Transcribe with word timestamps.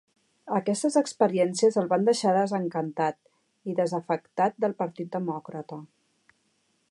Aquestes 0.59 0.95
experiències 1.01 1.77
el 1.81 1.89
van 1.91 2.07
deixar 2.07 2.31
desencantat 2.37 3.19
i 3.73 3.77
desafectat 3.81 4.59
del 4.65 4.75
Partit 4.81 5.13
Demòcrata. 5.19 5.83